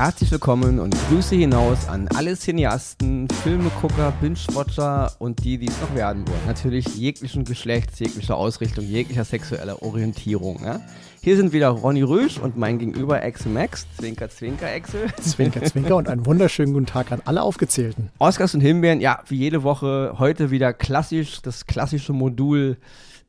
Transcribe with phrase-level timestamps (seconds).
[0.00, 5.94] herzlich willkommen und Grüße hinaus an alle Cineasten, Filmegucker, Binge-Watcher und die, die es noch
[5.94, 6.40] werden wollen.
[6.46, 10.64] Natürlich jeglichen Geschlechts, jeglicher Ausrichtung, jeglicher sexueller Orientierung.
[10.64, 10.80] Ja?
[11.20, 13.86] Hier sind wieder Ronny Rösch und mein Gegenüber Axel Max.
[13.98, 15.14] Zwinker, zwinker, Axel.
[15.20, 18.08] Zwinker, zwinker und einen wunderschönen guten Tag an alle Aufgezählten.
[18.18, 22.78] Oscars und Himbeeren, ja, wie jede Woche heute wieder klassisch, das klassische Modul.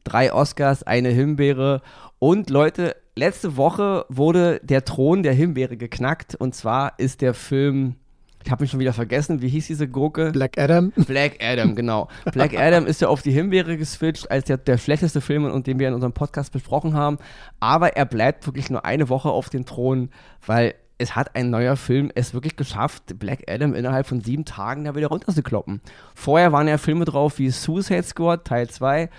[0.06, 1.82] Drei Oscars, eine Himbeere.
[2.18, 6.36] Und Leute, letzte Woche wurde der Thron der Himbeere geknackt.
[6.36, 7.96] Und zwar ist der Film
[8.44, 10.32] ich habe mich schon wieder vergessen, wie hieß diese Gurke?
[10.32, 10.92] Black Adam.
[10.96, 12.08] Black Adam, genau.
[12.32, 15.80] Black Adam ist ja auf die Himbeere geswitcht, als der, der schlechteste Film, und den
[15.80, 17.18] wir in unserem Podcast besprochen haben.
[17.60, 20.10] Aber er bleibt wirklich nur eine Woche auf dem Thron,
[20.46, 24.84] weil es hat ein neuer Film es wirklich geschafft, Black Adam innerhalb von sieben Tagen
[24.86, 25.82] da wieder runterzukloppen.
[26.14, 29.10] Vorher waren ja Filme drauf wie Suicide Squad Teil 2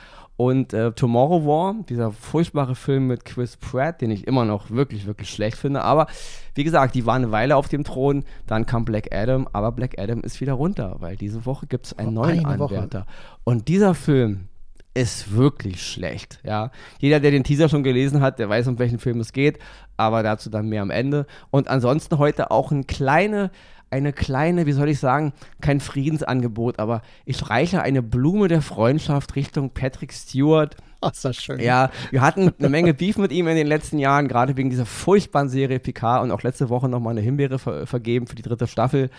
[0.43, 5.07] und äh, Tomorrow War, dieser furchtbare Film mit Chris Pratt, den ich immer noch wirklich,
[5.07, 5.83] wirklich schlecht finde.
[5.83, 6.09] Aber
[6.57, 8.25] wie gesagt, die waren eine Weile auf dem Thron.
[8.49, 11.97] Dann kam Black Adam, aber Black Adam ist wieder runter, weil diese Woche gibt es
[11.97, 13.03] einen oh, neuen Anwärter.
[13.03, 13.07] Woche.
[13.45, 14.49] Und dieser Film
[14.95, 16.41] ist wirklich schlecht.
[16.43, 19.61] Ja, jeder, der den Teaser schon gelesen hat, der weiß, um welchen Film es geht.
[19.97, 21.27] Aber dazu dann mehr am Ende.
[21.51, 23.53] Und ansonsten heute auch ein kleine
[23.93, 29.37] eine kleine, wie soll ich sagen, kein Friedensangebot, aber ich reiche eine Blume der Freundschaft
[29.37, 30.77] Richtung Patrick Stewart.
[31.03, 31.61] Oh, ist das schön.
[31.61, 34.87] Ja, wir hatten eine Menge Beef mit ihm in den letzten Jahren, gerade wegen dieser
[34.87, 38.67] furchtbaren Serie Picard und auch letzte Woche nochmal eine Himbeere ver vergeben für die dritte
[38.67, 39.11] Staffel.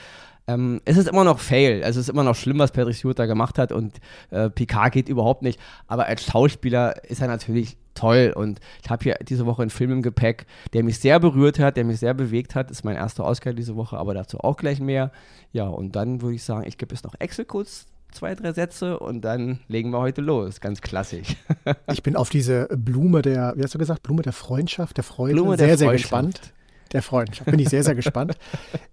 [0.47, 3.19] Ähm, es ist immer noch Fail, also es ist immer noch schlimm, was Patrick Stewart
[3.19, 3.99] da gemacht hat und
[4.30, 9.03] äh, Picard geht überhaupt nicht, aber als Schauspieler ist er natürlich toll und ich habe
[9.03, 12.13] hier diese Woche einen Film im Gepäck, der mich sehr berührt hat, der mich sehr
[12.13, 15.11] bewegt hat, das ist mein erster Oscar diese Woche, aber dazu auch gleich mehr.
[15.52, 18.99] Ja, und dann würde ich sagen, ich gebe jetzt noch Excel kurz zwei, drei Sätze
[18.99, 20.61] und dann legen wir heute los.
[20.61, 21.36] Ganz klassisch.
[21.91, 25.36] ich bin auf diese Blume der, wie hast du gesagt, Blume der Freundschaft, der Freude,
[25.36, 26.54] Blume sehr, sehr gespannt
[26.93, 27.49] der Freundschaft.
[27.49, 28.36] Bin ich sehr, sehr gespannt.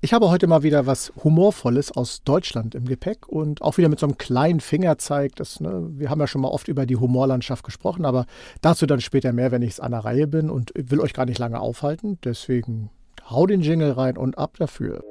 [0.00, 4.00] Ich habe heute mal wieder was Humorvolles aus Deutschland im Gepäck und auch wieder mit
[4.00, 5.36] so einem kleinen Fingerzeig.
[5.36, 8.26] Das, ne, wir haben ja schon mal oft über die Humorlandschaft gesprochen, aber
[8.60, 11.26] dazu dann später mehr, wenn ich es an der Reihe bin und will euch gar
[11.26, 12.18] nicht lange aufhalten.
[12.24, 12.90] Deswegen
[13.28, 15.04] hau den Jingle rein und ab dafür.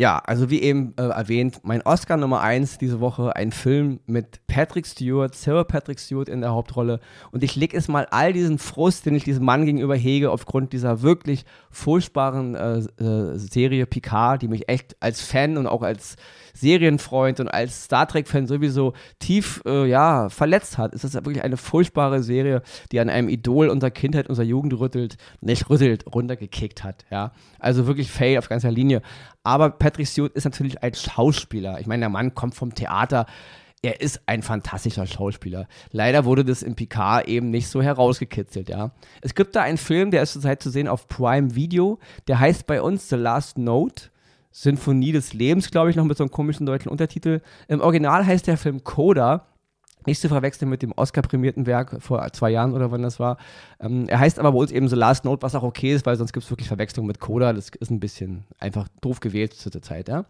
[0.00, 4.46] Ja, also wie eben äh, erwähnt, mein Oscar Nummer 1 diese Woche, ein Film mit
[4.46, 7.00] Patrick Stewart, Sir Patrick Stewart in der Hauptrolle.
[7.32, 10.72] Und ich lege es mal all diesen Frust, den ich diesem Mann gegenüber hege, aufgrund
[10.72, 16.14] dieser wirklich furchtbaren äh, äh, Serie Picard, die mich echt als Fan und auch als
[16.54, 20.94] Serienfreund und als Star Trek-Fan sowieso tief äh, ja, verletzt hat.
[20.94, 25.16] Es ist wirklich eine furchtbare Serie, die an einem Idol unserer Kindheit, unserer Jugend rüttelt,
[25.40, 27.04] nicht rüttelt, runtergekickt hat.
[27.10, 27.32] Ja?
[27.58, 29.02] Also wirklich Fail auf ganzer Linie.
[29.44, 29.70] Aber
[30.06, 31.80] Stewart ist natürlich ein Schauspieler.
[31.80, 33.26] Ich meine, der Mann kommt vom Theater
[33.82, 35.68] er ist ein fantastischer Schauspieler.
[35.92, 38.90] Leider wurde das in Picard eben nicht so herausgekitzelt, ja.
[39.22, 42.66] Es gibt da einen Film, der ist zurzeit zu sehen auf Prime Video, der heißt
[42.66, 44.10] bei uns The Last Note.
[44.50, 47.40] Sinfonie des Lebens, glaube ich, noch mit so einem komischen deutschen Untertitel.
[47.68, 49.46] Im Original heißt der Film Coda.
[50.08, 53.36] Nicht zu verwechseln mit dem Oscar-prämierten Werk vor zwei Jahren oder wann das war.
[53.78, 56.32] Ähm, er heißt aber uns eben The Last Note, was auch okay ist, weil sonst
[56.32, 57.52] gibt es wirklich Verwechslung mit Coda.
[57.52, 60.24] Das ist ein bisschen einfach doof gewählt zu der Zeit, ja.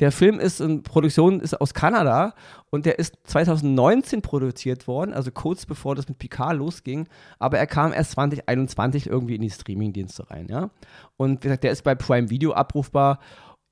[0.00, 2.34] Der Film ist in Produktion ist aus Kanada
[2.68, 7.06] und der ist 2019 produziert worden, also kurz bevor das mit Picard losging,
[7.38, 10.70] aber er kam erst 2021 irgendwie in die Streamingdienste rein, ja.
[11.16, 13.20] Und wie gesagt, der ist bei Prime Video abrufbar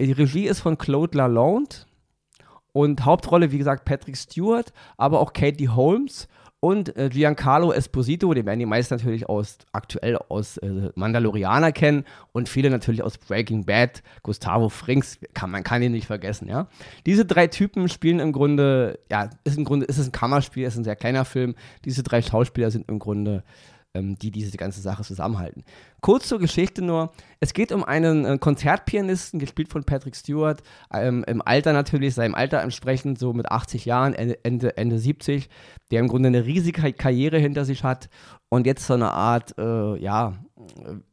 [0.06, 1.76] die Regie ist von Claude Lalonde
[2.72, 6.28] und Hauptrolle, wie gesagt, Patrick Stewart, aber auch Katie Holmes
[6.64, 12.04] und äh, Giancarlo Esposito, den werden die meisten natürlich aus, aktuell aus äh, Mandalorianer kennen
[12.30, 14.00] und viele natürlich aus Breaking Bad.
[14.22, 16.68] Gustavo Frings, kann, man kann ihn nicht vergessen, ja.
[17.04, 20.76] Diese drei Typen spielen im Grunde, ja, ist im Grunde, ist es ein Kammerspiel, ist
[20.76, 21.56] ein sehr kleiner Film.
[21.84, 23.42] Diese drei Schauspieler sind im Grunde
[23.94, 25.64] ähm, die diese ganze Sache zusammenhalten.
[26.00, 27.12] Kurz zur Geschichte nur.
[27.40, 30.62] Es geht um einen äh, Konzertpianisten, gespielt von Patrick Stewart,
[30.92, 35.48] ähm, im Alter natürlich, seinem Alter entsprechend, so mit 80 Jahren, Ende, Ende, Ende 70,
[35.90, 38.08] der im Grunde eine riesige Karriere hinter sich hat
[38.52, 40.34] und jetzt so eine Art, äh, ja,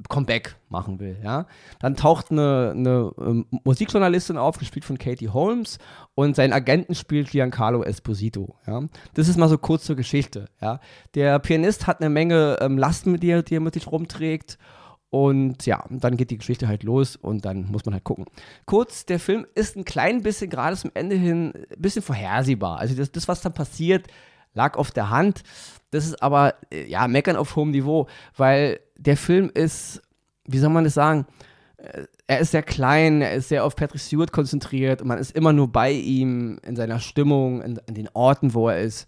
[0.10, 1.46] Comeback machen will, ja.
[1.80, 5.78] Dann taucht eine, eine ähm, Musikjournalistin auf, gespielt von Katie Holmes,
[6.16, 8.82] und sein Agenten spielt Giancarlo Esposito, ja.
[9.14, 10.82] Das ist mal so kurz zur Geschichte, ja.
[11.16, 14.58] Der Pianist hat eine Menge ähm, Lasten, mit die, die er mit sich rumträgt
[15.10, 18.26] und ja, dann geht die Geschichte halt los und dann muss man halt gucken.
[18.66, 22.80] Kurz, der Film ist ein klein bisschen, gerade zum Ende hin, ein bisschen vorhersehbar.
[22.80, 24.08] Also das, das was dann passiert,
[24.54, 25.44] lag auf der Hand.
[25.92, 28.07] Das ist aber, äh, ja, meckern auf hohem Niveau,
[28.38, 30.01] weil der Film ist,
[30.46, 31.25] wie soll man das sagen,
[31.78, 35.36] äh, er ist sehr klein, er ist sehr auf Patrick Stewart konzentriert und man ist
[35.36, 39.07] immer nur bei ihm, in seiner Stimmung, in, in den Orten, wo er ist.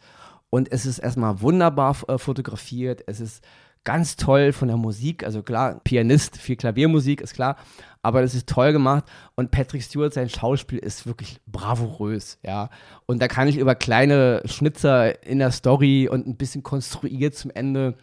[0.50, 3.44] Und es ist erstmal wunderbar äh, fotografiert, es ist
[3.84, 5.24] ganz toll von der Musik.
[5.24, 7.58] Also klar, Pianist, viel Klaviermusik, ist klar.
[8.04, 9.06] Aber das ist toll gemacht.
[9.36, 12.70] Und Patrick Stewart, sein Schauspiel ist wirklich bravourös, ja.
[13.06, 17.52] Und da kann ich über kleine Schnitzer in der Story und ein bisschen konstruiert zum
[17.52, 17.96] Ende,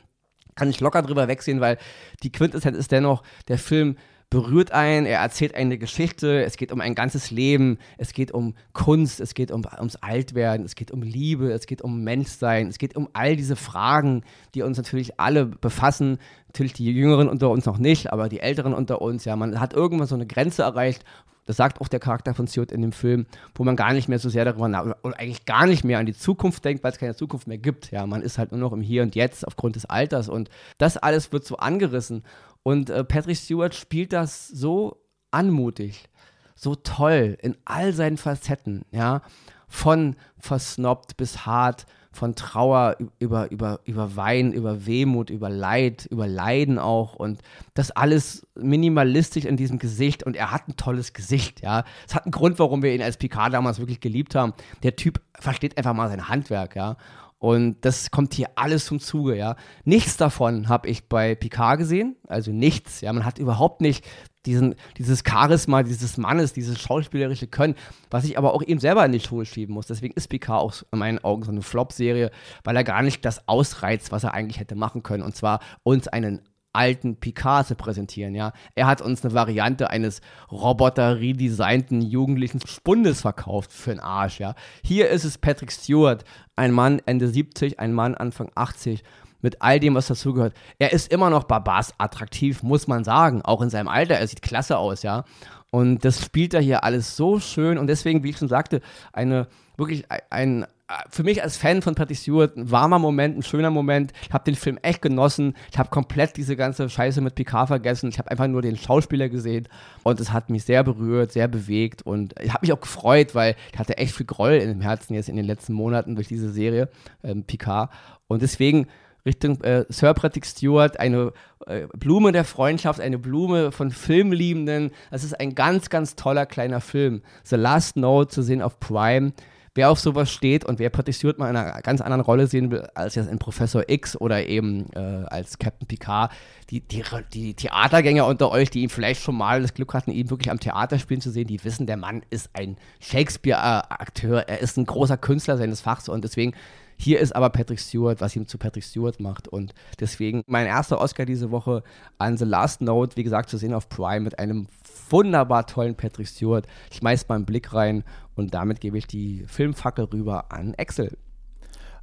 [0.55, 1.79] kann ich locker drüber wegsehen, weil
[2.23, 3.97] die Quintessenz ist dennoch, der Film
[4.31, 8.55] berührt einen, er erzählt eine Geschichte, es geht um ein ganzes Leben, es geht um
[8.75, 12.79] Kunst, es geht um, ums Altwerden, es geht um Liebe, es geht um Menschsein, es
[12.79, 14.23] geht um all diese Fragen,
[14.55, 16.19] die uns natürlich alle befassen.
[16.49, 19.73] Natürlich die Jüngeren unter uns noch nicht, aber die Älteren unter uns, ja, man hat
[19.73, 21.05] irgendwann so eine Grenze erreicht,
[21.49, 24.19] das sagt auch der Charakter von Stewart in dem Film, wo man gar nicht mehr
[24.19, 26.99] so sehr darüber nach, oder eigentlich gar nicht mehr an die Zukunft denkt, weil es
[26.99, 27.91] keine Zukunft mehr gibt.
[27.91, 30.99] Ja, man ist halt nur noch im Hier und Jetzt aufgrund des Alters und das
[30.99, 32.23] alles wird so angerissen.
[32.63, 36.09] Und äh, Patrick Stewart spielt das so anmutig,
[36.55, 39.23] so toll in all seinen Facetten, ja,
[39.69, 46.27] von versnobbt bis hart, von Trauer über, über, über Wein, über Wehmut, über Leid, über
[46.27, 47.41] Leiden auch und
[47.75, 51.85] das alles minimalistisch in diesem Gesicht und er hat ein tolles Gesicht, ja.
[52.07, 54.53] Es hat einen Grund, warum wir ihn als Picard damals wirklich geliebt haben.
[54.83, 56.97] Der Typ versteht einfach mal sein Handwerk, ja.
[57.39, 59.57] Und das kommt hier alles zum Zuge, ja.
[59.85, 63.13] Nichts davon habe ich bei Picard gesehen, also nichts, ja.
[63.13, 64.05] Man hat überhaupt nicht
[64.47, 67.75] diesen, dieses Charisma dieses Mannes, dieses schauspielerische Können,
[68.11, 69.87] was ich aber auch ihm selber in die Schuhe schieben muss.
[69.87, 72.31] Deswegen ist Picard auch in meinen Augen so eine Flop-Serie,
[72.65, 75.23] weil er gar nicht das ausreizt, was er eigentlich hätte machen können.
[75.23, 76.41] Und zwar uns einen
[76.73, 78.53] alten Picard zu präsentieren, ja.
[78.75, 80.21] Er hat uns eine Variante eines
[80.51, 84.55] Roboter-redesignten jugendlichen Spundes verkauft für den Arsch, ja.
[84.85, 86.25] Hier ist es Patrick Stewart,
[86.57, 89.03] ein Mann Ende 70, ein Mann Anfang 80
[89.41, 90.55] mit all dem, was dazugehört.
[90.79, 94.17] Er ist immer noch Barbars attraktiv, muss man sagen, auch in seinem Alter.
[94.17, 95.25] Er sieht klasse aus, ja.
[95.71, 98.81] Und das spielt er hier alles so schön und deswegen, wie ich schon sagte,
[99.13, 100.67] eine wirklich ein,
[101.11, 104.13] für mich als Fan von Patrick Stewart ein warmer Moment, ein schöner Moment.
[104.23, 105.55] Ich habe den Film echt genossen.
[105.71, 108.09] Ich habe komplett diese ganze Scheiße mit Picard vergessen.
[108.09, 109.69] Ich habe einfach nur den Schauspieler gesehen
[110.03, 113.55] und es hat mich sehr berührt, sehr bewegt und ich habe mich auch gefreut, weil
[113.73, 116.51] ich hatte echt viel Groll in dem Herzen jetzt in den letzten Monaten durch diese
[116.51, 116.89] Serie
[117.23, 117.91] ähm, Picard
[118.27, 118.87] und deswegen
[119.27, 121.33] Richtung äh, Sir Patrick Stewart, eine
[121.67, 124.91] äh, Blume der Freundschaft, eine Blume von Filmliebenden.
[125.11, 127.21] Das ist ein ganz, ganz toller kleiner Film.
[127.43, 129.33] The Last Note zu sehen auf Prime
[129.79, 132.73] wer auf sowas steht und wer Patrick Stewart mal in einer ganz anderen Rolle sehen
[132.73, 136.33] will, als jetzt in Professor X oder eben äh, als Captain Picard,
[136.71, 140.31] die, die, die Theatergänger unter euch, die ihn vielleicht schon mal das Glück hatten, ihn
[140.31, 144.77] wirklich am Theater spielen zu sehen, die wissen, der Mann ist ein Shakespeare-Akteur, er ist
[144.79, 146.55] ein großer Künstler seines Fachs und deswegen
[147.01, 149.47] hier ist aber Patrick Stewart, was ihm zu Patrick Stewart macht.
[149.47, 151.85] Und deswegen mein erster Oscar diese Woche
[152.19, 154.67] an The Last Note, wie gesagt, zu sehen auf Prime mit einem
[155.11, 156.67] wunderbar tollen Patrick Stewart.
[156.91, 161.17] Ich schmeiß mal einen Blick rein und damit gebe ich die Filmfackel rüber an Axel.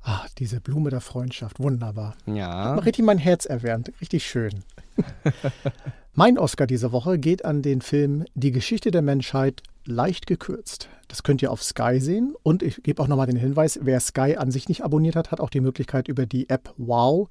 [0.01, 2.15] Ah, diese Blume der Freundschaft, wunderbar.
[2.27, 2.75] Ja.
[2.75, 4.63] Hat richtig mein Herz erwärmt, richtig schön.
[6.13, 10.89] mein Oscar diese Woche geht an den Film Die Geschichte der Menschheit leicht gekürzt.
[11.07, 12.35] Das könnt ihr auf Sky sehen.
[12.43, 15.39] Und ich gebe auch nochmal den Hinweis, wer Sky an sich nicht abonniert hat, hat
[15.39, 17.27] auch die Möglichkeit, über die App Wow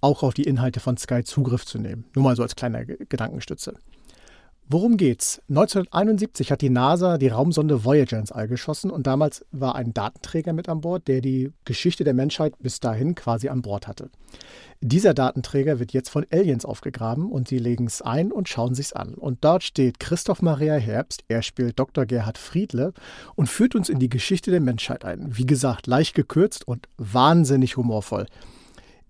[0.00, 2.04] auch auf die Inhalte von Sky Zugriff zu nehmen.
[2.14, 3.74] Nur mal so als kleine Gedankenstütze.
[4.66, 5.42] Worum geht's?
[5.50, 10.54] 1971 hat die NASA die Raumsonde Voyager ins All geschossen und damals war ein Datenträger
[10.54, 14.08] mit an Bord, der die Geschichte der Menschheit bis dahin quasi an Bord hatte.
[14.80, 18.94] Dieser Datenträger wird jetzt von Aliens aufgegraben und sie legen es ein und schauen sich's
[18.94, 19.12] an.
[19.12, 22.06] Und dort steht Christoph Maria Herbst, er spielt Dr.
[22.06, 22.94] Gerhard Friedle
[23.34, 25.36] und führt uns in die Geschichte der Menschheit ein.
[25.36, 28.26] Wie gesagt, leicht gekürzt und wahnsinnig humorvoll.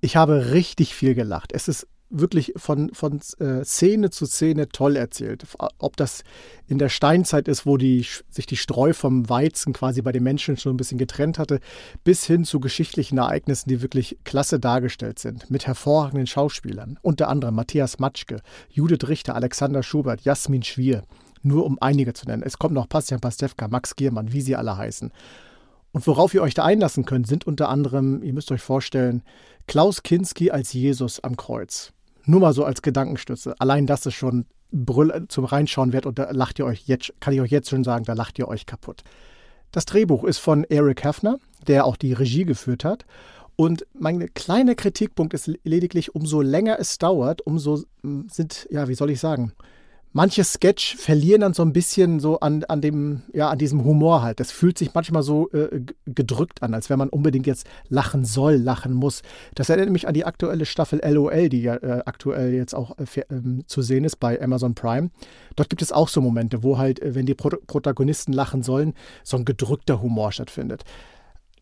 [0.00, 1.52] Ich habe richtig viel gelacht.
[1.52, 5.44] Es ist wirklich von, von äh, Szene zu Szene toll erzählt.
[5.78, 6.22] Ob das
[6.66, 10.56] in der Steinzeit ist, wo die, sich die Streu vom Weizen quasi bei den Menschen
[10.56, 11.60] schon ein bisschen getrennt hatte,
[12.04, 16.98] bis hin zu geschichtlichen Ereignissen, die wirklich klasse dargestellt sind, mit hervorragenden Schauspielern.
[17.02, 21.02] Unter anderem Matthias Matschke, Judith Richter, Alexander Schubert, Jasmin Schwier,
[21.42, 22.42] nur um einige zu nennen.
[22.44, 25.10] Es kommt noch Bastian Pastewka, Max Giermann, wie sie alle heißen.
[25.94, 29.22] Und worauf ihr euch da einlassen könnt, sind unter anderem, ihr müsst euch vorstellen,
[29.66, 31.92] Klaus Kinski als Jesus am Kreuz.
[32.26, 33.54] Nur mal so als Gedankenstütze.
[33.58, 37.34] Allein das ist schon Brüll zum Reinschauen wert und da lacht ihr euch jetzt, kann
[37.34, 39.02] ich euch jetzt schon sagen, da lacht ihr euch kaputt.
[39.70, 43.04] Das Drehbuch ist von Eric Heffner, der auch die Regie geführt hat.
[43.56, 47.84] Und mein kleiner Kritikpunkt ist lediglich, umso länger es dauert, umso
[48.28, 49.52] sind, ja, wie soll ich sagen,
[50.14, 54.22] manche Sketch verlieren dann so ein bisschen so an, an dem, ja, an diesem Humor
[54.22, 54.40] halt.
[54.40, 58.54] Das fühlt sich manchmal so äh, gedrückt an, als wenn man unbedingt jetzt lachen soll,
[58.54, 59.22] lachen muss.
[59.54, 63.20] Das erinnert mich an die aktuelle Staffel LOL, die ja äh, aktuell jetzt auch äh,
[63.28, 65.10] ähm, zu sehen ist bei Amazon Prime.
[65.56, 68.94] Dort gibt es auch so Momente, wo halt, äh, wenn die Pro Protagonisten lachen sollen,
[69.24, 70.84] so ein gedrückter Humor stattfindet.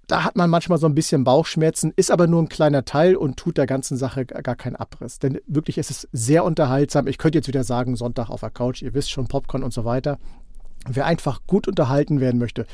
[0.06, 3.37] Da hat man manchmal so ein bisschen Bauchschmerzen, ist aber nur ein kleiner Teil und
[3.37, 5.18] tut der ganzen Sache gar keinen Abriss.
[5.18, 7.06] Denn wirklich ist es sehr unterhaltsam.
[7.06, 9.85] Ich könnte jetzt wieder sagen, Sonntag auf der Couch, ihr wisst schon, Popcorn und so
[9.85, 10.18] weiter.
[10.88, 12.66] Wer einfach gut unterhalten werden möchte,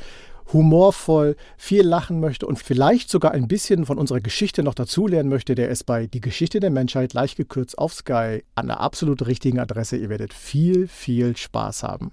[0.51, 5.55] humorvoll, viel lachen möchte und vielleicht sogar ein bisschen von unserer Geschichte noch dazulernen möchte,
[5.55, 9.59] der ist bei Die Geschichte der Menschheit leicht gekürzt auf Sky an der absolut richtigen
[9.59, 9.97] Adresse.
[9.97, 12.11] Ihr werdet viel, viel Spaß haben.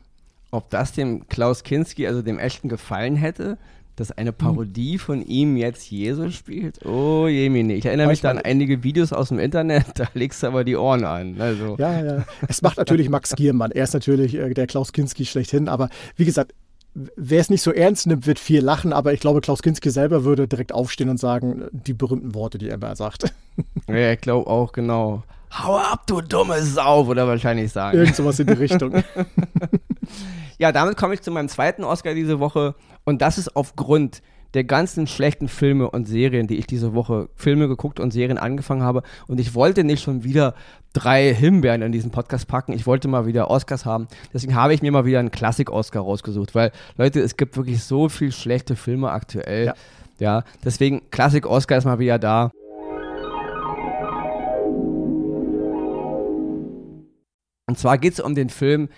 [0.50, 3.58] Ob das dem Klaus Kinski, also dem echten, gefallen hätte?
[3.96, 6.84] Dass eine Parodie von ihm jetzt Jesus spielt?
[6.84, 10.46] Oh Jemine, ich erinnere mich da an einige Videos aus dem Internet, da legst du
[10.48, 11.40] aber die Ohren an.
[11.40, 11.76] Also.
[11.78, 12.24] Ja, ja.
[12.48, 13.70] Es macht natürlich Max Giermann.
[13.72, 16.52] Er ist natürlich äh, der Klaus Kinski schlechthin, aber wie gesagt,
[17.16, 20.24] wer es nicht so ernst nimmt, wird viel lachen, aber ich glaube, Klaus Kinski selber
[20.24, 23.32] würde direkt aufstehen und sagen, die berühmten Worte, die er immer sagt.
[23.88, 25.22] Ja, ich glaube auch, genau.
[25.50, 27.96] Hau ab, du dumme Sau, würde er wahrscheinlich sagen.
[27.96, 28.92] Irgend sowas in die Richtung.
[30.58, 34.22] ja, damit komme ich zu meinem zweiten Oscar diese Woche und das ist aufgrund
[34.54, 38.82] der ganzen schlechten Filme und Serien, die ich diese Woche Filme geguckt und Serien angefangen
[38.82, 39.02] habe.
[39.26, 40.54] Und ich wollte nicht schon wieder
[40.94, 42.72] drei Himbeeren in diesen Podcast packen.
[42.72, 44.08] Ich wollte mal wieder Oscars haben.
[44.32, 48.08] Deswegen habe ich mir mal wieder einen Klassik-Oscar rausgesucht, weil, Leute, es gibt wirklich so
[48.08, 49.66] viel schlechte Filme aktuell.
[49.66, 49.74] Ja.
[50.18, 52.50] ja deswegen Klassik-Oscar ist mal wieder da.
[57.68, 58.88] Und zwar geht es um den Film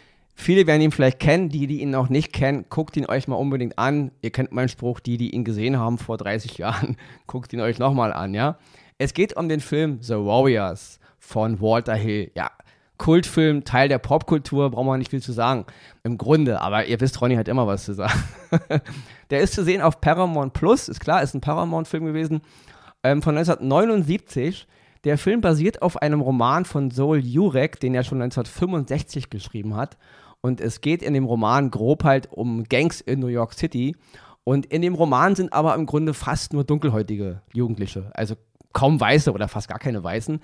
[0.41, 3.35] Viele werden ihn vielleicht kennen, die, die ihn noch nicht kennen, guckt ihn euch mal
[3.35, 4.13] unbedingt an.
[4.23, 7.81] Ihr kennt meinen Spruch, die, die ihn gesehen haben vor 30 Jahren, guckt ihn euch
[7.81, 8.57] nochmal an, ja.
[8.99, 12.31] Es geht um den Film The Warriors von Walter Hill.
[12.37, 12.53] Ja,
[12.99, 15.67] Kultfilm, Teil der Popkultur, brauchen wir nicht viel zu sagen.
[16.05, 18.23] Im Grunde, aber ihr wisst, Ronny hat immer was zu sagen.
[19.31, 22.43] der ist zu sehen auf Paramount Plus, ist klar, ist ein Paramount-Film gewesen,
[23.03, 24.69] ähm, von 1979.
[25.03, 29.97] Der Film basiert auf einem Roman von Sol Jurek, den er schon 1965 geschrieben hat.
[30.41, 33.97] Und es geht in dem Roman grob halt um Gangs in New York City.
[34.45, 38.11] Und in dem Roman sind aber im Grunde fast nur dunkelhäutige Jugendliche.
[38.15, 38.37] Also
[38.73, 40.41] kaum Weiße oder fast gar keine Weißen.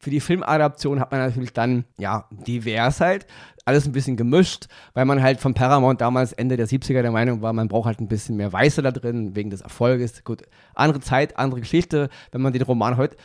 [0.00, 3.26] Für die Filmadaption hat man natürlich dann, ja, divers halt
[3.68, 7.42] alles ein bisschen gemischt, weil man halt von Paramount damals Ende der 70er der Meinung
[7.42, 10.24] war, man braucht halt ein bisschen mehr Weiße da drin, wegen des Erfolges.
[10.24, 10.42] Gut,
[10.74, 12.08] andere Zeit, andere Geschichte.
[12.32, 13.16] Wenn man den Roman heute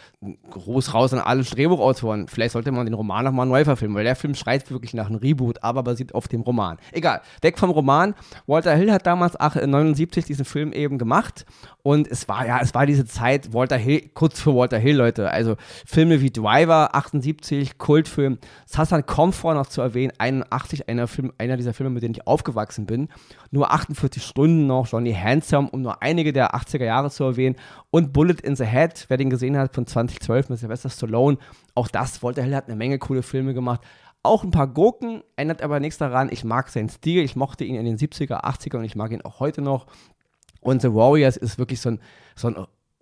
[0.49, 4.17] groß raus an alle Drehbuchautoren, vielleicht sollte man den Roman nochmal neu verfilmen, weil der
[4.17, 6.77] Film schreit wirklich nach einem Reboot, aber basiert auf dem Roman.
[6.91, 8.13] Egal, weg vom Roman.
[8.45, 11.45] Walter Hill hat damals 79 diesen Film eben gemacht
[11.83, 15.31] und es war ja, es war diese Zeit, Walter Hill, kurz für Walter Hill, Leute,
[15.31, 21.31] also Filme wie Driver, 78, Kultfilm, Sassan Comfort noch zu erwähnen, ein 81, einer, Film,
[21.37, 23.09] einer dieser Filme, mit denen ich aufgewachsen bin.
[23.51, 27.55] Nur 48 Stunden noch, Johnny Handsome, um nur einige der 80er Jahre zu erwähnen.
[27.91, 31.37] Und Bullet in the Head, wer den gesehen hat, von 2012 mit Sylvester Stallone.
[31.75, 33.81] Auch das, Walter Hill hat eine Menge coole Filme gemacht.
[34.23, 36.29] Auch ein paar Gurken, ändert aber nichts daran.
[36.31, 39.21] Ich mag seinen Stil, ich mochte ihn in den 70er, 80er und ich mag ihn
[39.21, 39.85] auch heute noch.
[40.61, 41.99] Und The Warriors ist wirklich so ein,
[42.35, 42.55] so ein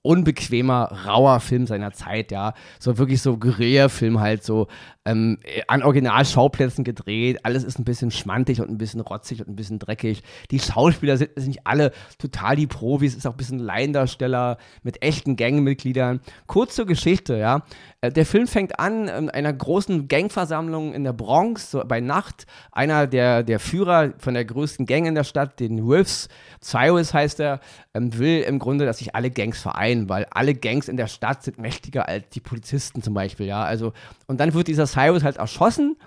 [0.04, 2.54] unbequemer, rauer Film seiner Zeit, ja.
[2.80, 4.68] So wirklich so Guerilla-Film halt, so
[5.06, 7.40] ähm, an Originalschauplätzen gedreht.
[7.44, 10.24] Alles ist ein bisschen schmantig und ein bisschen rotzig und ein bisschen dreckig.
[10.52, 15.02] Die Schauspieler sind, sind nicht alle total die Profis, ist auch ein bisschen Laiendarsteller mit
[15.02, 16.22] echten Gangmitgliedern.
[16.48, 17.64] Kurz zur Geschichte, ja.
[18.02, 22.46] Äh, der Film fängt an in einer großen Gangversammlung in der Bronx, so bei Nacht.
[22.72, 26.28] Einer der, der Führer von der größten Gang in der Stadt, den Wolves,
[26.62, 27.60] Cyrus heißt er,
[27.94, 31.44] ähm, will im Grunde, dass sich alle Gangs vereinen, weil alle Gangs in der Stadt
[31.44, 33.64] sind mächtiger als die Polizisten zum Beispiel, ja.
[33.64, 33.94] Also,
[34.28, 35.98] und dann wird dieser Cyrus halt erschossen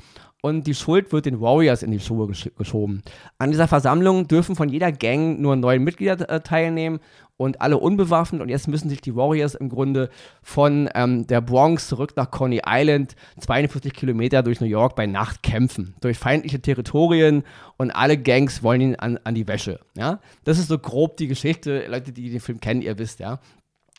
[0.44, 3.02] und die Schuld wird den Warriors in die Schuhe gesch geschoben.
[3.38, 7.00] An dieser Versammlung dürfen von jeder Gang nur neun Mitglieder äh, teilnehmen
[7.38, 8.42] und alle unbewaffnet.
[8.42, 10.10] Und jetzt müssen sich die Warriors im Grunde
[10.42, 15.42] von ähm, der Bronx zurück nach Coney Island, 42 Kilometer durch New York bei Nacht
[15.42, 15.94] kämpfen.
[16.02, 17.42] Durch feindliche Territorien
[17.78, 19.80] und alle Gangs wollen ihn an, an die Wäsche.
[19.96, 20.20] Ja?
[20.44, 21.86] Das ist so grob die Geschichte.
[21.88, 23.40] Leute, die den Film kennen, ihr wisst, ja.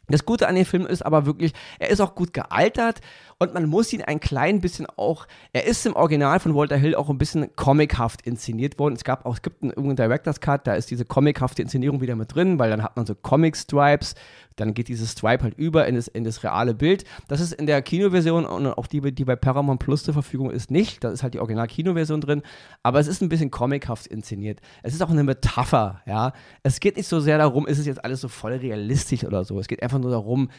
[0.08, 3.02] Das Gute an dem Film ist aber wirklich, er ist auch gut gealtert
[3.38, 6.96] und man muss ihn ein klein bisschen auch, er ist im Original von Walter Hill
[6.96, 8.96] auch ein bisschen comichaft inszeniert worden.
[8.96, 12.16] Es gab auch, es gibt einen, einen Director's Cut, da ist diese comichafte Inszenierung wieder
[12.16, 14.16] mit drin, weil dann hat man so Comic-Stripes,
[14.56, 17.04] dann geht dieses Stripe halt über in das, in das reale Bild.
[17.28, 20.72] Das ist in der Kinoversion und auch die, die bei Paramount Plus zur Verfügung ist,
[20.72, 21.04] nicht.
[21.04, 22.42] Da ist halt die Original-Kinoversion drin,
[22.84, 24.62] aber es ist ein bisschen comichaft inszeniert.
[24.82, 26.32] Es ist auch eine Metapher, ja.
[26.64, 29.60] Es geht nicht so sehr darum, ist es jetzt alles so voll realistisch oder so.
[29.60, 30.50] Es geht einfach nur darum,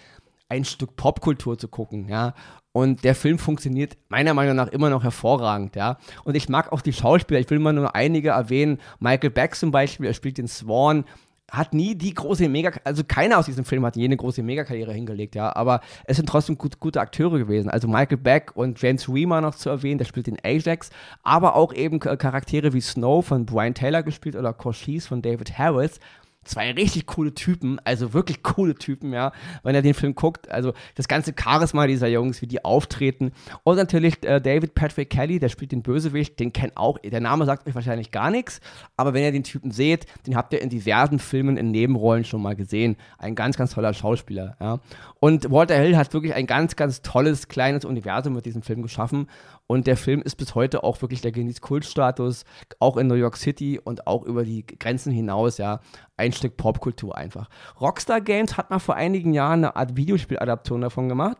[0.49, 2.35] ein Stück Popkultur zu gucken, ja.
[2.77, 5.97] Und der Film funktioniert meiner Meinung nach immer noch hervorragend, ja.
[6.25, 7.41] Und ich mag auch die Schauspieler.
[7.41, 8.81] Ich will mal nur einige erwähnen.
[9.01, 11.07] Michael Beck zum Beispiel, er spielt den Swan
[11.51, 15.37] hat nie die große Mega, also keiner aus diesem Film hat jene große Megakarriere hingelegt,
[15.37, 17.71] ja, aber es sind trotzdem gut, gute Akteure gewesen.
[17.71, 20.91] Also Michael Beck und James Reamer noch zu erwähnen, der spielt den Ajax,
[21.23, 26.01] aber auch eben Charaktere wie Snow von Brian Taylor gespielt oder Cochise von David Harris
[26.47, 30.51] zwei richtig coole Typen, also wirklich coole Typen, ja, wenn er den Film guckt.
[30.51, 33.33] Also das ganze Charisma dieser Jungs, wie die auftreten.
[33.65, 37.45] Und natürlich äh, David Patrick Kelly, der spielt den Bösewicht, den kennt auch, der Name
[37.45, 38.61] sagt euch wahrscheinlich gar nichts,
[38.97, 42.43] aber wenn ihr den Typen seht, den habt ihr in diversen Filmen in Nebenrollen schon
[42.43, 42.97] mal gesehen.
[43.19, 44.81] Ein ganz, ganz toller Schauspieler, ja.
[45.21, 49.29] Und Walter Hill hat wirklich ein ganz, ganz tolles, kleines Universum mit diesem Film geschaffen.
[49.67, 52.45] Und der Film ist bis heute auch wirklich, der genießt Kultstatus,
[52.79, 55.81] auch in New York City und auch über die Grenzen hinaus, ja,
[56.17, 57.49] ein Stück Popkultur einfach.
[57.81, 61.39] Rockstar Games hat mal vor einigen Jahren eine Art Videospieladaption davon gemacht.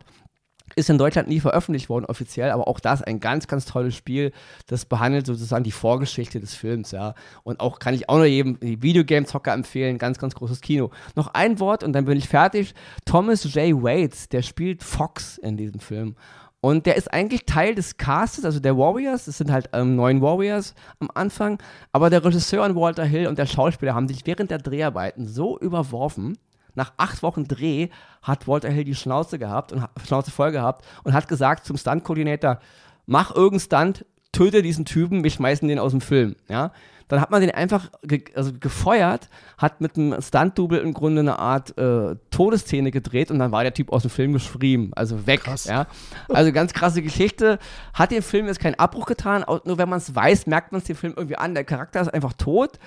[0.75, 4.33] Ist in Deutschland nie veröffentlicht worden offiziell, aber auch das ein ganz, ganz tolles Spiel.
[4.67, 7.15] Das behandelt sozusagen die Vorgeschichte des Films, ja.
[7.45, 10.91] Und auch kann ich auch nur jedem Videogame-Zocker empfehlen, ganz, ganz großes Kino.
[11.15, 12.75] Noch ein Wort und dann bin ich fertig.
[13.05, 13.81] Thomas J.
[13.81, 16.17] Waits, der spielt Fox in diesem Film.
[16.61, 19.27] Und der ist eigentlich Teil des Castes, also der Warriors.
[19.27, 21.59] Es sind halt ähm, neun Warriors am Anfang.
[21.93, 25.59] Aber der Regisseur und Walter Hill und der Schauspieler haben sich während der Dreharbeiten so
[25.59, 26.39] überworfen.
[26.75, 27.89] Nach acht Wochen Dreh
[28.23, 32.59] hat Walter Hill die Schnauze gehabt und Schnauze voll gehabt und hat gesagt zum Stunt-Koordinator:
[33.07, 36.37] Mach irgendeinen Stunt, töte diesen Typen, wir schmeißen den aus dem Film.
[36.49, 36.73] Ja?
[37.09, 41.39] Dann hat man den einfach ge also gefeuert, hat mit einem Stunt-Double im Grunde eine
[41.39, 45.45] Art äh, Todesszene gedreht und dann war der Typ aus dem Film geschrieben, also weg.
[45.45, 45.67] Krass.
[45.67, 45.87] Ja?
[46.29, 47.59] Also ganz krasse Geschichte.
[47.95, 50.87] Hat dem Film jetzt keinen Abbruch getan, nur wenn man es weiß, merkt man es
[50.87, 51.55] dem Film irgendwie an.
[51.55, 52.79] Der Charakter ist einfach tot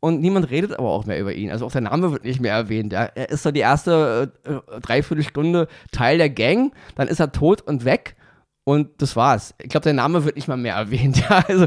[0.00, 1.50] und niemand redet aber auch mehr über ihn.
[1.50, 2.92] Also auch sein Name wird nicht mehr erwähnt.
[2.92, 7.84] Er ist so die erste äh Dreiviertelstunde Teil der Gang, dann ist er tot und
[7.84, 8.16] weg
[8.68, 9.54] und das war's.
[9.62, 11.22] Ich glaube, sein Name wird nicht mal mehr erwähnt.
[11.30, 11.66] Ja, also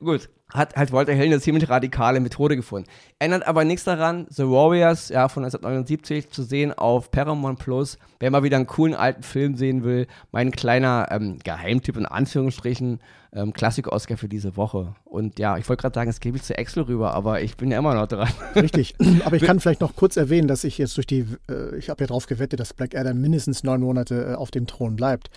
[0.00, 2.88] gut hat halt Walter Hill eine ziemlich radikale Methode gefunden.
[3.18, 7.98] Ändert aber nichts daran, The Warriors, ja, von 1979 zu sehen auf Paramount Plus.
[8.20, 13.00] Wer mal wieder einen coolen alten Film sehen will, mein kleiner ähm, Geheimtipp in Anführungsstrichen,
[13.34, 14.94] ähm, Klassik-Oscar für diese Woche.
[15.04, 17.70] Und ja, ich wollte gerade sagen, es gebe ich zu Excel rüber, aber ich bin
[17.70, 18.28] ja immer noch dran.
[18.54, 18.94] Richtig.
[19.24, 22.02] Aber ich kann vielleicht noch kurz erwähnen, dass ich jetzt durch die, äh, ich habe
[22.02, 25.30] ja darauf gewettet, dass Black Adam mindestens neun Monate äh, auf dem Thron bleibt.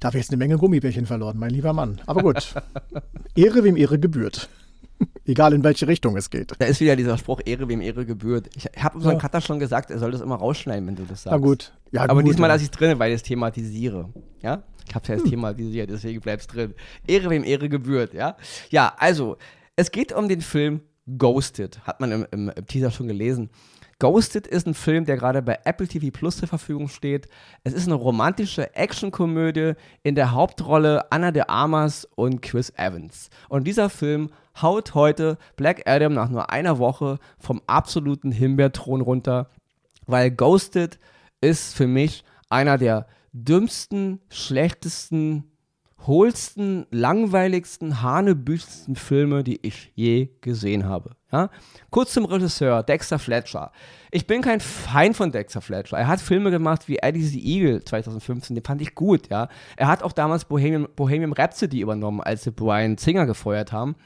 [0.00, 2.00] Da habe ich jetzt eine Menge Gummibärchen verloren, mein lieber Mann.
[2.06, 2.54] Aber gut.
[3.36, 4.48] Ehre, wem Ehre gebührt.
[5.26, 6.52] Egal in welche Richtung es geht.
[6.58, 8.48] Da ist wieder dieser Spruch, Ehre wem Ehre gebührt.
[8.56, 9.20] Ich habe unserem ja.
[9.20, 11.32] Cutter schon gesagt, er soll das immer rausschneiden, wenn du das sagst.
[11.32, 11.72] Na gut.
[11.90, 12.54] Ja, Aber gut, diesmal ja.
[12.54, 14.08] lasse ich es drin, weil ich es thematisiere.
[14.40, 14.62] Ja?
[14.88, 15.30] Ich habe es ja jetzt hm.
[15.30, 16.74] thematisiert, deswegen bleibt es drin.
[17.06, 18.36] Ehre wem Ehre gebührt, ja?
[18.70, 19.36] Ja, also,
[19.76, 20.80] es geht um den Film
[21.18, 21.80] Ghosted.
[21.84, 23.50] Hat man im, im, im Teaser schon gelesen.
[24.02, 27.28] Ghosted ist ein Film, der gerade bei Apple TV Plus zur Verfügung steht.
[27.62, 33.30] Es ist eine romantische Actionkomödie in der Hauptrolle Anna de Armas und Chris Evans.
[33.48, 39.50] Und dieser Film haut heute Black Adam nach nur einer Woche vom absoluten Himbeerthron runter,
[40.06, 40.98] weil Ghosted
[41.40, 45.44] ist für mich einer der dümmsten, schlechtesten,
[46.08, 51.14] hohlsten, langweiligsten, hanebüchsten Filme, die ich je gesehen habe.
[51.32, 51.48] Ja?
[51.90, 53.72] Kurz zum Regisseur, Dexter Fletcher.
[54.10, 55.96] Ich bin kein Feind von Dexter Fletcher.
[55.96, 59.48] Er hat Filme gemacht wie Eddie the Eagle 2015, den fand ich gut, ja.
[59.76, 63.96] Er hat auch damals Bohemian, Bohemian Rhapsody übernommen, als sie Brian Singer gefeuert haben.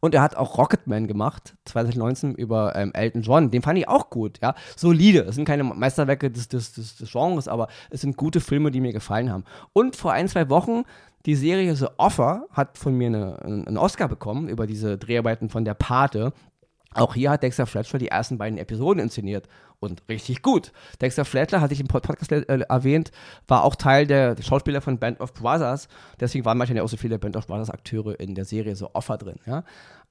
[0.00, 3.50] Und er hat auch Rocketman gemacht, 2019 über ähm, Elton John.
[3.50, 4.54] Den fand ich auch gut, ja.
[4.76, 5.20] Solide.
[5.20, 8.80] Es sind keine Meisterwerke des, des, des, des Genres, aber es sind gute Filme, die
[8.80, 9.44] mir gefallen haben.
[9.72, 10.84] Und vor ein, zwei Wochen
[11.26, 15.66] die Serie The Offer hat von mir eine, einen Oscar bekommen über diese Dreharbeiten von
[15.66, 16.32] der Pate.
[16.92, 19.46] Auch hier hat Dexter Fletcher die ersten beiden Episoden inszeniert
[19.78, 20.72] und richtig gut.
[21.00, 23.12] Dexter Fletcher, hatte ich im Podcast äh, erwähnt,
[23.46, 25.88] war auch Teil der, der, Schauspieler von Band of Brothers.
[26.18, 28.90] Deswegen waren manchmal ja auch so viele Band of Brothers Akteure in der Serie so
[28.92, 29.38] Offer drin.
[29.46, 29.62] Ja?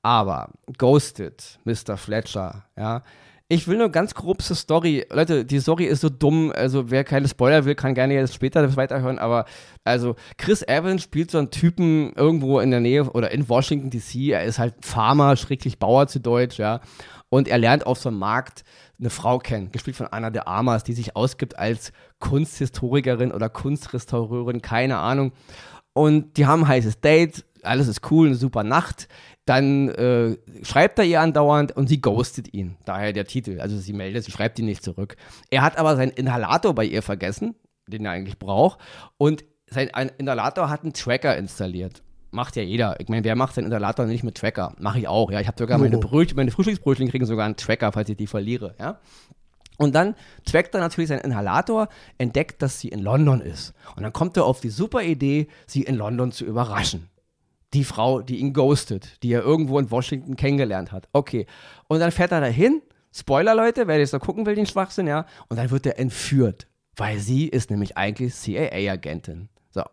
[0.01, 1.97] Aber Ghosted, Mr.
[1.97, 3.03] Fletcher, ja,
[3.51, 5.07] ich will nur ganz grob zur Story.
[5.09, 6.53] Leute, die Story ist so dumm.
[6.55, 9.17] Also, wer keine Spoiler will, kann gerne jetzt später weiterhören.
[9.17, 9.45] Aber,
[9.83, 14.29] also, Chris Evans spielt so einen Typen irgendwo in der Nähe oder in Washington DC.
[14.33, 16.79] Er ist halt Farmer, schrecklich Bauer zu Deutsch, ja.
[17.29, 18.63] Und er lernt auf so einem Markt
[18.99, 24.61] eine Frau kennen, gespielt von Anna de Armas, die sich ausgibt als Kunsthistorikerin oder Kunstrestaureurin,
[24.61, 25.31] keine Ahnung.
[25.93, 29.07] Und die haben ein heißes Date, alles ist cool, eine super Nacht.
[29.45, 32.77] Dann äh, schreibt er ihr andauernd und sie ghostet ihn.
[32.85, 33.59] Daher der Titel.
[33.59, 35.15] Also sie meldet, sie schreibt ihn nicht zurück.
[35.49, 37.55] Er hat aber seinen Inhalator bei ihr vergessen,
[37.87, 38.79] den er eigentlich braucht.
[39.17, 42.03] Und sein Inhalator hat einen Tracker installiert.
[42.31, 42.99] Macht ja jeder.
[42.99, 44.75] Ich meine, wer macht seinen Inhalator nicht mit Tracker?
[44.77, 45.39] Mache ich auch, ja.
[45.39, 48.75] Ich habe sogar meine Brötchen, meine Frühstücksbrötchen kriegen sogar einen Tracker, falls ich die verliere,
[48.79, 48.99] ja.
[49.77, 53.73] Und dann trackt er natürlich seinen Inhalator, entdeckt, dass sie in London ist.
[53.95, 57.09] Und dann kommt er auf die super Idee, sie in London zu überraschen
[57.73, 61.07] die Frau, die ihn ghostet, die er irgendwo in Washington kennengelernt hat.
[61.13, 61.45] Okay.
[61.87, 62.81] Und dann fährt er dahin.
[63.11, 65.25] Spoiler, Leute, wer jetzt noch gucken will, den Schwachsinn, ja.
[65.47, 69.49] Und dann wird er entführt, weil sie ist nämlich eigentlich CIA-Agentin.
[69.71, 69.83] So.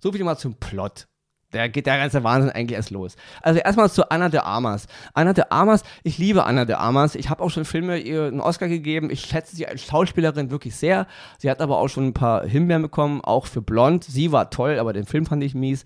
[0.00, 1.06] So viel mal zum Plot.
[1.50, 3.16] Da geht der ganze Wahnsinn eigentlich erst los.
[3.40, 4.86] Also erstmal zu Anna de Armas.
[5.14, 7.14] Anna de Armas, ich liebe Anna de Armas.
[7.14, 9.08] Ich habe auch schon Filme ihr einen Oscar gegeben.
[9.08, 11.06] Ich schätze sie als Schauspielerin wirklich sehr.
[11.38, 14.04] Sie hat aber auch schon ein paar Himbeeren bekommen, auch für Blond.
[14.04, 15.84] Sie war toll, aber den Film fand ich mies.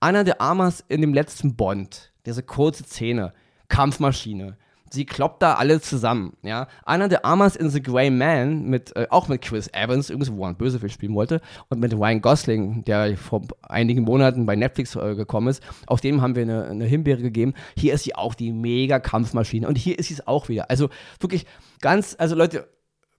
[0.00, 3.32] Anna de Armas in dem letzten Bond, diese kurze Szene,
[3.68, 4.56] Kampfmaschine
[4.92, 6.66] sie kloppt da alle zusammen, ja.
[6.84, 10.44] Einer der Amas in The Grey Man, mit, äh, auch mit Chris Evans, übrigens, wo
[10.44, 15.14] er Bösewicht spielen wollte, und mit Ryan Gosling, der vor einigen Monaten bei Netflix äh,
[15.14, 17.54] gekommen ist, auf dem haben wir eine, eine Himbeere gegeben.
[17.76, 20.68] Hier ist sie auch die mega Kampfmaschine und hier ist sie es auch wieder.
[20.70, 21.46] Also wirklich
[21.80, 22.68] ganz, also Leute,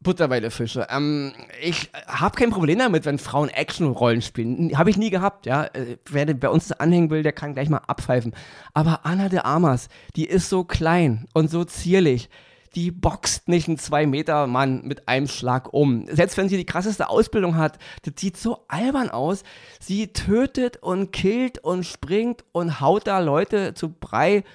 [0.02, 0.88] Butterweile-Fische.
[0.90, 4.78] Ähm, ich habe kein Problem damit, wenn Frauen Action-Rollen spielen.
[4.78, 5.66] Habe ich nie gehabt, ja.
[5.66, 8.34] Äh, wer bei uns anhängen will, der kann gleich mal abpfeifen.
[8.74, 12.30] Aber Anna de Armas, die ist so klein und so zierlich.
[12.74, 16.06] Die boxt nicht einen 2-Meter-Mann mit einem Schlag um.
[16.08, 19.44] Selbst wenn sie die krasseste Ausbildung hat, das sieht so albern aus.
[19.80, 24.46] Sie tötet und killt und springt und haut da Leute zu Brei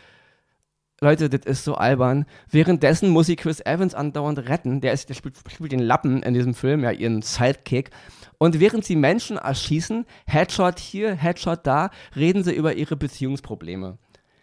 [1.01, 2.25] Leute, das ist so albern.
[2.51, 4.81] Währenddessen muss sie Chris Evans andauernd retten.
[4.81, 7.91] Der, ist, der spielt, spielt den Lappen in diesem Film, ja, ihren Sidekick.
[8.39, 13.99] Und während sie Menschen erschießen, Headshot hier, Headshot da, reden sie über ihre Beziehungsprobleme.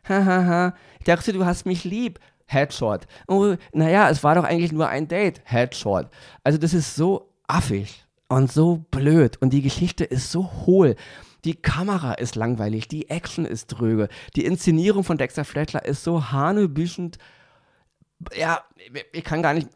[0.08, 2.20] Hahaha, ich dachte, du hast mich lieb.
[2.46, 3.08] Headshot.
[3.28, 5.42] Oh, naja, es war doch eigentlich nur ein Date.
[5.46, 6.08] Headshot.
[6.44, 10.96] Also das ist so affig und so blöd und die Geschichte ist so hohl.
[11.46, 16.32] Die Kamera ist langweilig, die Action ist dröge, die Inszenierung von Dexter Fletcher ist so
[16.32, 17.18] hanebüchend.
[18.38, 18.62] Ja,
[19.12, 19.70] ich kann gar nicht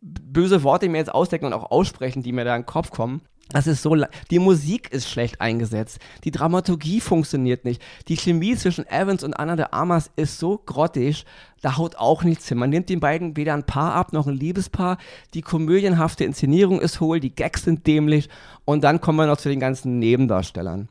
[0.00, 3.22] böse Worte mir jetzt ausdenken und auch aussprechen, die mir da in den Kopf kommen.
[3.52, 3.96] Das ist so,
[4.30, 9.56] die Musik ist schlecht eingesetzt, die Dramaturgie funktioniert nicht, die Chemie zwischen Evans und Anna
[9.56, 11.24] de Armas ist so grottig,
[11.60, 12.58] da haut auch nichts hin.
[12.58, 14.98] Man nimmt den beiden weder ein Paar ab noch ein Liebespaar,
[15.34, 18.28] die komödienhafte Inszenierung ist hohl, die Gags sind dämlich
[18.64, 20.88] und dann kommen wir noch zu den ganzen Nebendarstellern.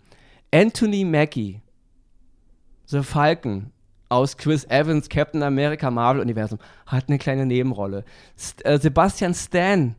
[0.52, 1.62] Anthony Mackie,
[2.86, 3.72] The Falcon
[4.10, 6.58] aus Chris Evans Captain America Marvel Universum,
[6.88, 8.04] hat eine kleine Nebenrolle.
[8.38, 9.96] St äh, Sebastian Stan,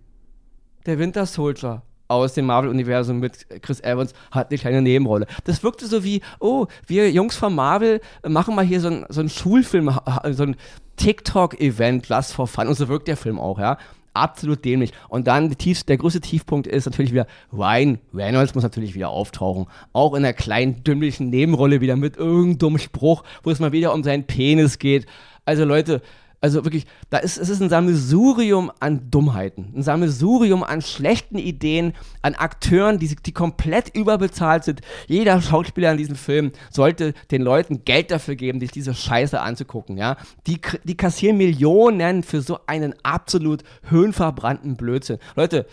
[0.86, 5.26] der Winter Soldier aus dem Marvel-Universum mit Chris Evans hat eine kleine Nebenrolle.
[5.44, 9.26] Das wirkte so wie, oh, wir Jungs von Marvel machen mal hier so ein, so
[9.28, 9.96] Schulfilm,
[10.32, 10.56] so ein
[10.96, 12.66] TikTok-Event, Last for Fun.
[12.66, 13.78] Und so wirkt der Film auch, ja
[14.14, 14.92] absolut dämlich.
[15.08, 19.66] Und dann tief, der größte Tiefpunkt ist natürlich wieder, Ryan Reynolds muss natürlich wieder auftauchen.
[19.92, 24.02] Auch in einer kleinen, dümmlichen Nebenrolle wieder mit irgendeinem Spruch, wo es mal wieder um
[24.02, 25.06] seinen Penis geht.
[25.44, 26.02] Also Leute,
[26.42, 31.92] also wirklich, da ist, es ist ein Sammelsurium an Dummheiten, ein Sammelsurium an schlechten Ideen,
[32.22, 34.80] an Akteuren, die, die komplett überbezahlt sind.
[35.06, 39.98] Jeder Schauspieler in diesem Film sollte den Leuten Geld dafür geben, sich diese Scheiße anzugucken,
[39.98, 40.16] ja.
[40.46, 45.18] Die, die kassieren Millionen für so einen absolut höhenverbrannten Blödsinn.
[45.36, 45.66] Leute,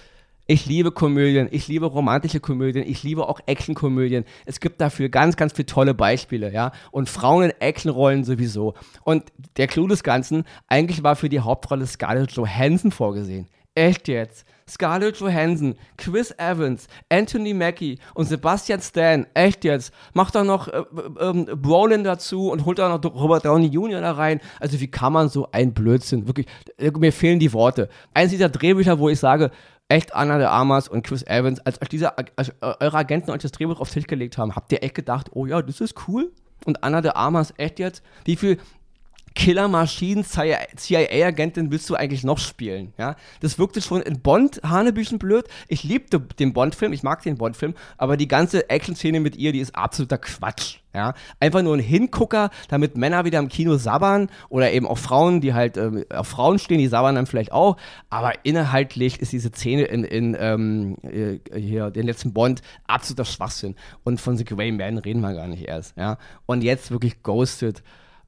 [0.47, 4.23] ich liebe Komödien, ich liebe romantische Komödien, ich liebe auch Actionkomödien.
[4.45, 6.71] Es gibt dafür ganz, ganz viele tolle Beispiele, ja.
[6.91, 8.73] Und Frauen in Actionrollen sowieso.
[9.03, 9.25] Und
[9.57, 13.47] der Clou des Ganzen, eigentlich war für die Hauptrolle Scarlett Johansson vorgesehen.
[13.75, 14.45] Echt jetzt?
[14.69, 20.79] Scarlett Johansson, Chris Evans, Anthony Mackie und Sebastian Stan, echt jetzt, macht da noch äh,
[21.19, 24.01] äh, Brolin dazu und holt da noch Robert Downey Jr.
[24.01, 24.41] da rein.
[24.59, 27.87] Also wie kann man so ein Blödsinn, wirklich, äh, mir fehlen die Worte.
[28.13, 29.51] Eins dieser Drehbücher, wo ich sage,
[29.89, 33.51] echt Anna de Armas und Chris Evans, als, als, diese, als eure Agenten euch das
[33.51, 36.31] Drehbuch aufs Tisch gelegt haben, habt ihr echt gedacht, oh ja, das ist cool?
[36.65, 38.03] Und Anna de Armas, echt jetzt?
[38.25, 38.57] Wie viel
[39.37, 42.91] Killermaschinen, CIA-Agentin willst du eigentlich noch spielen?
[42.97, 43.15] Ja?
[43.39, 45.45] Das wirkte schon in Bond Hanebüchen blöd.
[45.67, 49.59] Ich liebte den Bond-Film, ich mag den Bond-Film, aber die ganze Action-Szene mit ihr, die
[49.59, 50.79] ist absoluter Quatsch.
[50.91, 51.13] Ja?
[51.39, 55.53] Einfach nur ein Hingucker, damit Männer wieder im Kino sabbern oder eben auch Frauen, die
[55.53, 57.77] halt äh, auf Frauen stehen, die sabbern dann vielleicht auch.
[58.09, 63.75] Aber inhaltlich ist diese Szene in, in ähm, äh, hier, den letzten Bond absoluter Schwachsinn.
[64.03, 65.95] Und von The Grey Man reden wir gar nicht erst.
[65.95, 66.17] Ja?
[66.47, 67.83] Und jetzt wirklich Ghosted.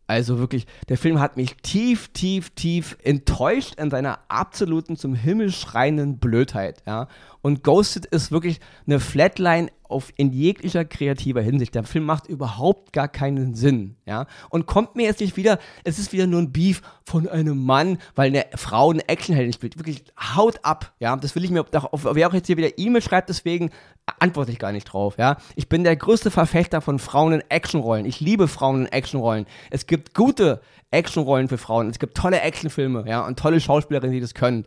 [0.10, 5.52] Also wirklich, der Film hat mich tief, tief, tief enttäuscht in seiner absoluten zum Himmel
[5.52, 6.82] schreienden Blödheit.
[6.88, 7.08] Ja?
[7.42, 11.74] Und Ghosted ist wirklich eine Flatline auf, in jeglicher kreativer Hinsicht.
[11.74, 14.28] Der Film macht überhaupt gar keinen Sinn, ja.
[14.50, 17.98] Und kommt mir jetzt nicht wieder, es ist wieder nur ein Beef von einem Mann,
[18.14, 19.78] weil eine Frau eine Actionheldin spielt.
[19.78, 20.04] Wirklich,
[20.36, 21.16] haut ab, ja.
[21.16, 23.72] Das will ich mir, wer auch jetzt hier wieder E-Mail schreibt, deswegen
[24.20, 25.38] antworte ich gar nicht drauf, ja.
[25.56, 28.06] Ich bin der größte Verfechter von Frauen in Actionrollen.
[28.06, 29.46] Ich liebe Frauen in Actionrollen.
[29.72, 31.90] Es gibt gute Actionrollen für Frauen.
[31.90, 34.66] Es gibt tolle Actionfilme, ja, und tolle Schauspielerinnen, die das können.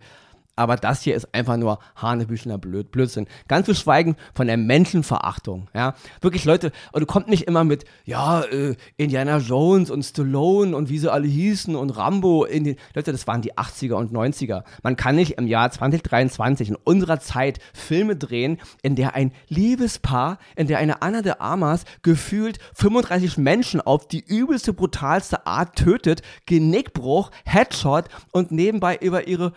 [0.55, 3.27] Aber das hier ist einfach nur Hanebüchener Blöd, Blödsinn.
[3.49, 5.69] Ganz zu schweigen von der Menschenverachtung.
[5.75, 5.95] Ja?
[6.21, 10.91] Wirklich, Leute, und du kommt nicht immer mit, ja, äh, Indiana Jones und Stallone und
[10.91, 12.45] wie sie alle hießen und Rambo.
[12.45, 14.65] In den, Leute, das waren die 80er und 90er.
[14.83, 20.39] Man kann nicht im Jahr 2023 in unserer Zeit Filme drehen, in der ein Liebespaar,
[20.55, 26.21] in der eine Anna de Armas gefühlt 35 Menschen auf die übelste, brutalste Art tötet,
[26.45, 29.55] Genickbruch, Headshot und nebenbei über ihre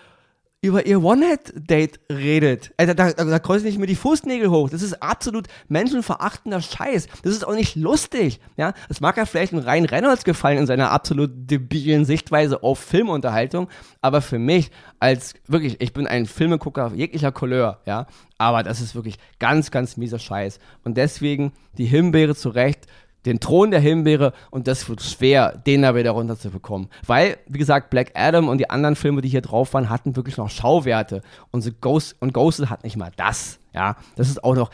[0.66, 2.74] über ihr One-Head-Date redet.
[2.78, 4.70] Also da, da, da kreuze ich mir die Fußnägel hoch.
[4.70, 7.08] Das ist absolut menschenverachtender Scheiß.
[7.24, 8.40] Das ist auch nicht lustig.
[8.58, 12.80] Ja, es mag ja vielleicht ein Ryan Reynolds gefallen in seiner absolut debilen Sichtweise auf
[12.80, 13.70] Filmunterhaltung,
[14.02, 18.96] aber für mich als wirklich, ich bin ein Filmegucker jeglicher Couleur, ja, aber das ist
[18.96, 20.60] wirklich ganz, ganz mieser Scheiß.
[20.84, 22.88] Und deswegen die Himbeere zu Recht
[23.26, 26.90] den Thron der Himbeere und das wird schwer, den da wieder runterzubekommen.
[27.06, 30.38] Weil, wie gesagt, Black Adam und die anderen Filme, die hier drauf waren, hatten wirklich
[30.38, 33.60] noch Schauwerte und, so Ghost, und Ghosted hat nicht mal das.
[33.74, 34.70] Ja, das ist auch noch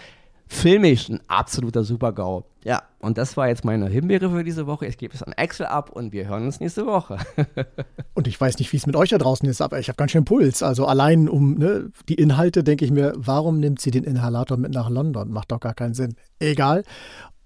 [0.52, 2.44] filmisch ein absoluter Super-GAU.
[2.64, 4.86] Ja, und das war jetzt meine Himbeere für diese Woche.
[4.86, 7.18] Ich gebe es an Excel ab und wir hören uns nächste Woche.
[8.14, 10.12] und ich weiß nicht, wie es mit euch da draußen ist, aber ich habe ganz
[10.12, 10.62] schön Puls.
[10.62, 14.74] Also allein um ne, die Inhalte denke ich mir, warum nimmt sie den Inhalator mit
[14.74, 15.32] nach London?
[15.32, 16.16] Macht doch gar keinen Sinn.
[16.40, 16.84] Egal.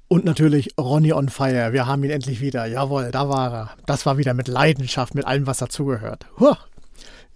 [0.07, 1.73] Und natürlich Ronny on Fire.
[1.73, 2.65] Wir haben ihn endlich wieder.
[2.65, 3.69] Jawohl, da war er.
[3.85, 6.27] Das war wieder mit Leidenschaft, mit allem, was dazugehört.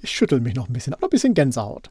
[0.01, 1.89] Ich schüttel mich noch ein bisschen, aber ein bisschen Gänsehaut.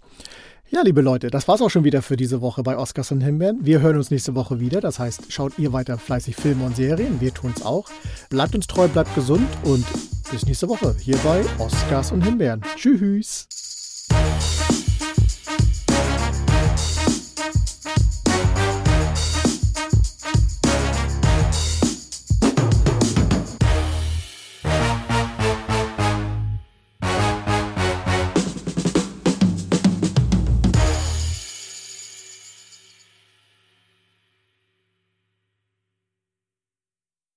[0.70, 3.58] Ja, liebe Leute, das war's auch schon wieder für diese Woche bei Oscars und Himbeeren.
[3.62, 4.80] Wir hören uns nächste Woche wieder.
[4.80, 7.20] Das heißt, schaut ihr weiter fleißig Filme und Serien.
[7.20, 7.88] Wir tun's auch.
[8.28, 9.86] Bleibt uns treu, bleibt gesund und
[10.30, 12.62] bis nächste Woche hier bei Oscars und Himbeeren.
[12.76, 13.67] Tschüss.